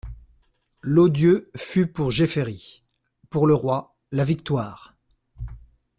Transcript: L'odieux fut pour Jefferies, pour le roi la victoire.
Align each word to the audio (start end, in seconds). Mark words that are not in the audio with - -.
L'odieux 0.81 1.51
fut 1.55 1.85
pour 1.85 2.09
Jefferies, 2.09 2.83
pour 3.29 3.45
le 3.45 3.53
roi 3.53 3.95
la 4.11 4.25
victoire. 4.25 4.95